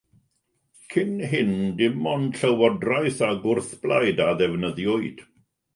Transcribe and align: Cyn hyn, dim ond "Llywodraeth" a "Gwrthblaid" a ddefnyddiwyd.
Cyn 0.93 1.11
hyn, 1.33 1.51
dim 1.81 2.09
ond 2.13 2.41
"Llywodraeth" 2.41 3.23
a 3.29 3.33
"Gwrthblaid" 3.45 4.27
a 4.29 4.33
ddefnyddiwyd. 4.43 5.25